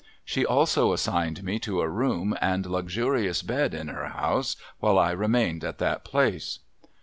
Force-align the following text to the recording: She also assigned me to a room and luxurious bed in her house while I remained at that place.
She 0.25 0.43
also 0.47 0.93
assigned 0.93 1.43
me 1.43 1.59
to 1.59 1.81
a 1.81 1.87
room 1.87 2.35
and 2.41 2.65
luxurious 2.65 3.43
bed 3.43 3.75
in 3.75 3.87
her 3.89 4.07
house 4.07 4.55
while 4.79 4.97
I 4.97 5.11
remained 5.11 5.63
at 5.63 5.77
that 5.77 6.03
place. 6.03 6.57